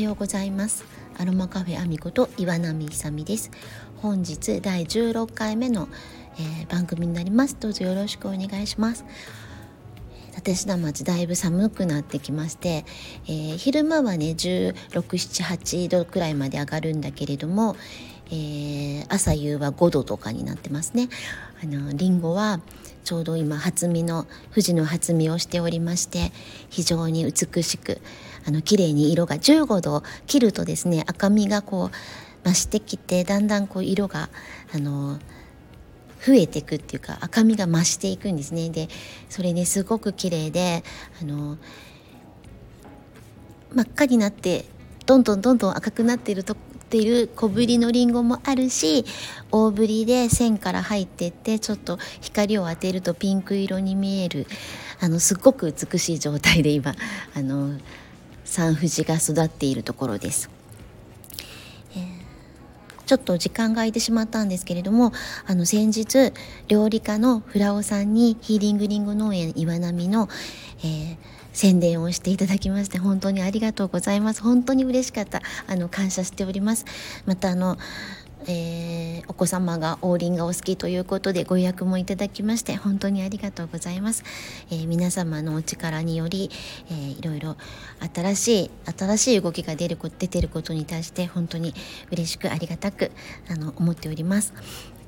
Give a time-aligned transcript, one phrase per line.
[0.00, 0.84] ようございます。
[1.18, 3.50] アロマカフェアミこと岩波久美です。
[3.96, 5.88] 本日第16回目の、
[6.38, 7.56] えー、番組になります。
[7.60, 9.04] どうぞよろしくお願いします。
[10.44, 12.86] 立科町だいぶ寒くなってきまして、
[13.26, 17.76] えー、昼間はね1678度くらいまで上がるんだけれども、
[18.30, 21.10] えー、朝夕は5度とかになってますね。
[21.62, 22.60] あのリンゴは
[23.04, 26.32] ちょうど今初見の富士の初見をしておりまして
[26.70, 28.00] 非常に美しく
[28.46, 34.30] あの綺麗に色が15度切るとですね赤みがこう増してきてだんだんこう色が
[34.74, 35.18] あの
[36.24, 38.70] 増えていくっていうか赤みが増していくんですね。
[38.70, 38.88] で
[39.28, 40.84] それねすごく綺麗で
[41.20, 41.56] あの
[43.74, 44.64] 真っ赤になって
[45.06, 46.56] どんどんどんどん赤くなっているとっ
[46.90, 49.04] ている小ぶりのりんごもあるし
[49.52, 54.48] 大ぶりで線から入ってってちょっと光を当てるとピンク色に見える
[55.00, 56.96] あのすっごく美しい状態で今
[57.36, 57.78] あの
[58.50, 60.50] 産婦人が育っているところです。
[63.06, 65.12] ちょっと時間が空いてしまったんですけれども
[65.44, 66.32] あの先日
[66.68, 70.28] 料理家のフラオさんにヒーリングリンゴ農園岩波の、
[70.78, 71.16] えー
[71.52, 74.42] 宣伝をしていただきまして本当にありがとうございます。
[74.42, 75.42] 本当に嬉しかった。
[75.66, 76.84] あの感謝しております。
[77.26, 77.76] またあの
[78.46, 84.24] えー、お子様が王林がお好きということでご予約もいただきまして本当にありがとうございます、
[84.70, 86.50] えー、皆様のお力により、
[86.90, 87.56] えー、いろいろ
[88.14, 91.74] 新しい新しい動きが出る出てることに対して本当に
[92.10, 93.10] 嬉しくありがたく
[93.48, 94.99] あの思っております。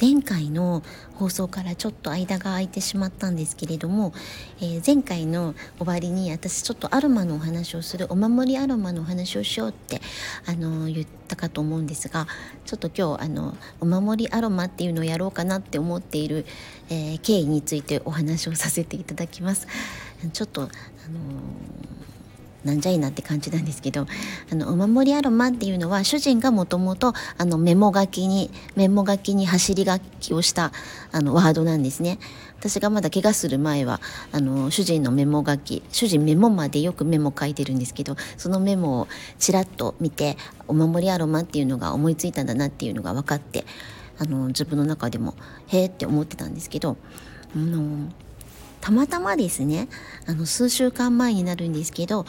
[0.00, 0.82] 前回の
[1.14, 4.12] 放送からちょっと間が空いてしまったんですけれども、
[4.60, 10.00] えー、前回の終わりに私ちょっとアロマのお話をするお守りアロマのお話をしようって
[10.46, 12.26] あの言ったかと思うんですが
[12.64, 16.44] ちょっと今日あのお守りアロマっていうのをやろうかなって思っている、
[16.90, 19.68] えー、経緯についてお話をさせていただきます。
[20.32, 20.70] ちょっとあの
[22.64, 24.06] なんじゃいなって感じなんですけど
[24.50, 27.12] あのお守りアロマっていうのは主人がもともと
[27.58, 30.72] メモ書きにメモ書きに走り書きをした
[31.12, 32.18] あのワードなんですね。
[32.58, 34.00] 私がまだ怪我する前は
[34.32, 39.08] あの主人のメモ書き主人メモまでよくメモ書いてるんですけどそのメモを
[39.38, 43.66] ちらっと見てお守りアロマっていうのが思いついたんだなっていうのが分かって
[44.18, 45.34] あの自分の中でも
[45.66, 46.96] へえって思ってたんですけど
[47.54, 48.08] あの
[48.84, 49.88] たまたまですね
[50.26, 52.26] あの数週間前になるんですけど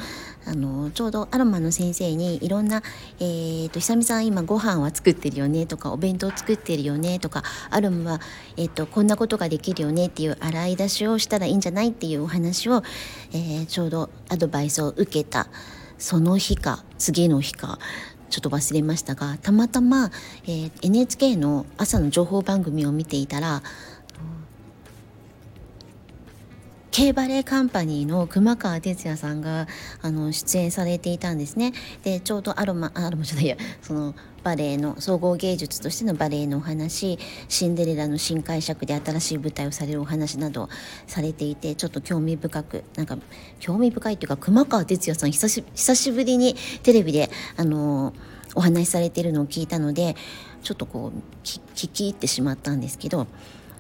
[0.47, 2.81] あのちょうどアロマの先生にいろんな
[3.19, 8.21] 「えーと、久美さん今ご飯は作ってるよね」とか「お弁当作ってるよね」とか「アロマは、
[8.55, 12.83] えーと、こんなことができるよね」っていう洗い出しをしたらいいんじゃないっていうお話を、
[13.33, 15.49] えー、ちょうどアドバイスを受けた。
[15.97, 17.79] その日か次の日か
[18.29, 20.11] ちょっと忘れましたがたまたま、
[20.43, 23.61] えー、NHK の朝の情報番組を見ていたら
[26.95, 29.67] K バレエカンパニーの熊川哲也さんが
[30.01, 31.73] あの出演されていたんですね。
[32.03, 37.19] でちょうどアロマアロマじゃないやそのバレエの総合芸術としてのバレエのお話
[37.50, 40.69] シンデレラの新解釈で新しい舞台をされるお話など
[41.05, 43.17] されていてちょっと興味深くなんか
[43.59, 48.13] 興味深いというか熊川哲也さん久し久しぶりにテレビであの
[48.55, 50.16] お話しされているのを聞いたので
[50.63, 53.28] ちょっとこう聞き入ってしまったんですけど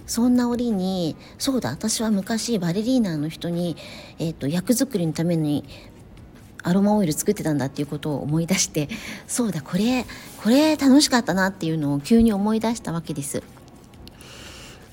[0.05, 3.75] そんな折にそうだ私は昔バレリーナの人に、
[4.19, 5.63] えーと、役作りのために
[6.63, 8.89] アロマオイル作ってたんだっていうことを思い出して
[9.27, 10.05] そうだこれ
[10.43, 13.43] これ楽しかったなっていうのを急に思い出したわけです。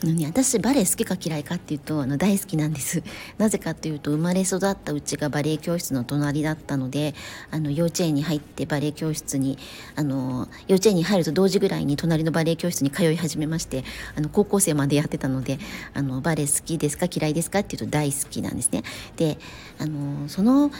[0.06, 3.02] のに私バレエ好きか嫌いかっていうとあの大好きなんです。
[3.38, 7.14] なぜかというと生まれ育ったうちがバレエ教室の隣だったので
[7.50, 9.58] あの幼稚園に入ってバレエ教室に
[9.96, 13.84] あの幼稚園に入ると同時ぐらいに隣のバレエ教室に通い始めまして
[14.16, 15.58] あの高校生までやってたので
[15.94, 18.82] あのバレエ好きですか嫌いですかっていうと大好きなんですね。
[19.16, 19.38] で
[19.78, 20.70] あのその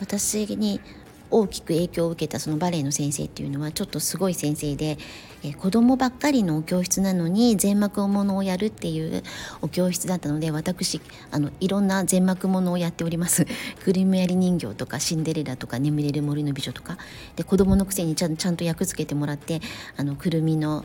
[0.00, 0.80] 私に
[1.30, 4.98] 大きく影響を受けたそのバレエの先生っていうのはちょっとすごい先生で、
[5.42, 9.22] えー、子供ばっかりのお教室なのに全幕ものをやるっていう
[9.62, 11.00] お教室だったので私
[11.30, 13.46] あのいろんな全幕ものをやっております。
[13.84, 16.98] くるみ割り人形とかシンデレラとか眠れる森の美女とか。
[17.36, 19.60] で子供のくせにちゃんちゃんと役付けてもらって
[19.96, 20.84] あのくるみの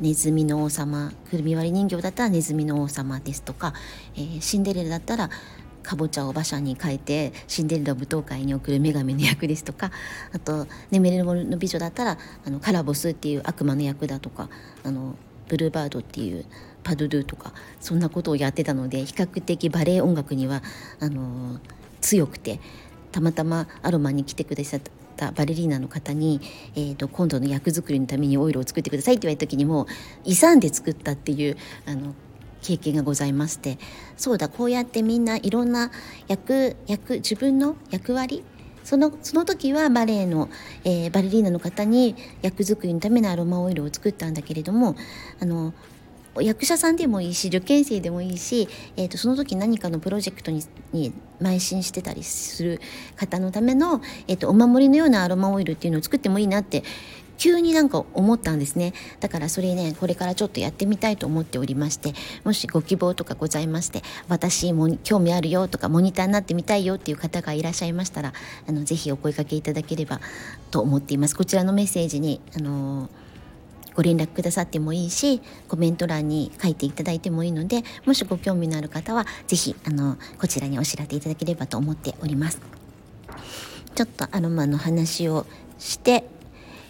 [0.00, 3.74] ネズミの王様くるみ割り人形だったらネズミの王様ですとか、
[4.16, 5.30] えー、シンデレラだったら
[5.84, 9.92] かぼちゃを馬車に変えてシンデレラ舞踏会に送る女神の役ですとか
[10.32, 14.48] あと「眠れる森の美女」だったらあのカラボスっていう悪魔の役だとか
[14.82, 15.14] あの
[15.48, 16.44] ブルーバードっていう
[16.82, 20.62] パドゥドゥとかそんなことをやってたので比較的バレエ音楽には
[21.00, 21.60] あの
[22.00, 22.60] 強くて
[23.12, 24.80] たまたまアロマに来てくださっ
[25.16, 26.40] たバレリーナの方に、
[26.74, 29.86] えーと、今度の役作りのためにオイルを作ってくださいって言われた時にも
[30.24, 31.56] 勇んで作ったっていう
[31.86, 32.14] あの
[32.64, 33.78] 経験がございまして
[34.16, 35.90] そうだこうやってみんないろんな
[36.26, 38.42] 役役自分の役割
[38.82, 40.48] そのその時はバレエの、
[40.84, 44.96] えー、バレリーナの方に役作りのためのアロマオイルを作ったんだけれども
[45.40, 45.74] あの
[46.42, 50.62] 役者さんでもいいし受験生でもいいし、えーと、その時何かのプロジェクトに
[50.92, 52.80] に邁進してたりする
[53.16, 56.82] 方のための、えーと、お守りのようなアロマオイルっていうのを作ってもいいなって
[57.38, 62.14] 急になんか思ったんですねだからそれねこれからちょっとやってみたいと思っておりまして
[62.44, 68.32] もしご希望とかございまして私も興味あるよとかモニターになってみたいよっていう方がいらっしゃいましたら
[68.66, 70.20] あのぜひお声かけいただければ
[70.70, 73.10] と思っていますこちらのメッセージにあの
[73.94, 82.60] ご連絡くださってもいいしコメント欄に書いていただいてもいいのでもしご興味のある方は是非あのこちらにお知らせいただければと思っております。
[83.94, 85.46] ちょっとアロマの話を
[85.78, 86.24] して、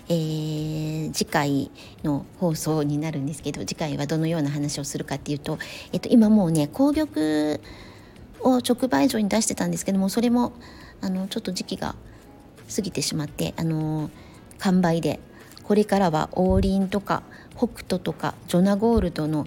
[0.08, 1.70] えー、次回
[2.02, 5.58] の放送になるんですけど次回はどのような話をするかっていうと、
[5.92, 7.58] えっと、今もうね紅玉
[8.40, 10.52] を直売所に出してたんですけどもそれも
[11.00, 11.94] あのちょっと時期が
[12.74, 14.10] 過ぎてしまってあの
[14.58, 15.20] 完売で
[15.62, 17.22] これからは王林とか
[17.56, 19.46] 北斗とかジョナゴールドの、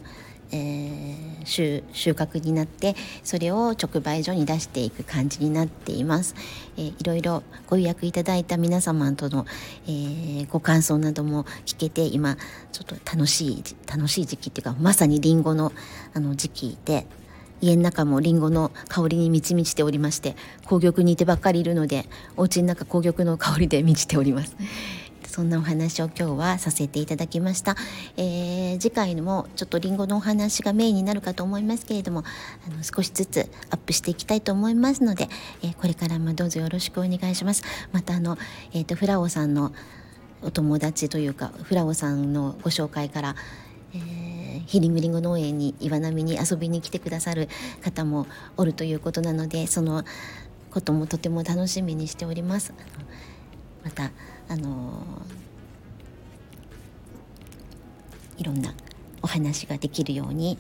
[0.51, 6.35] えー、収穫になってそれを直売所に出していく感じになっています、
[6.77, 9.45] えー、いろいろご予約いただいた皆様との、
[9.87, 12.37] えー、ご感想なども聞けて今
[12.71, 15.71] ちょっと楽しい楽しい時期っていうかまさにりんごの
[16.13, 17.07] あの時期で
[17.59, 20.35] 家の中もりんごの香りに満ち満ちておりまして
[20.65, 22.05] 紅玉にいてばっかりいるので
[22.35, 24.55] お家の中紅玉の香りで満ちております。
[25.37, 27.75] そんなお話を今日はさせていただきました、
[28.17, 32.23] えー、次回もちょっとりんごのお話がメインになるかと思いますけれども
[32.67, 35.29] あの少しずつアップしていきたいと思いますので、
[35.61, 37.61] えー、これからもどうぞよろしくお願いします
[37.91, 38.35] またあの、
[38.73, 39.73] えーと、フラオさんの
[40.41, 43.35] お友達というかフラオさんのご紹介から、
[43.93, 47.47] えー、ヒリングリンゴ農園に岩波に遊びに来てくださる
[47.83, 48.25] 方も
[48.57, 50.03] おるということなのでその
[50.71, 52.73] こともとても楽しみにしております。
[53.87, 54.11] また
[54.49, 55.01] あの
[58.37, 58.73] いろんな
[59.21, 60.57] お話ができるように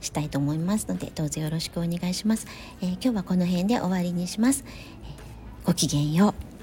[0.00, 2.46] したいと思いますのでどうぞよろしくお願いします、
[2.80, 6.55] えー、今日はこの辺で終わりにします、えー、ごきげんよう。